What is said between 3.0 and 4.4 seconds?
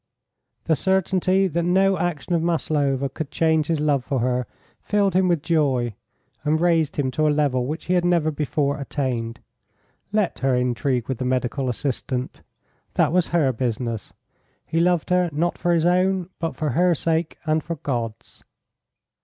could change his love for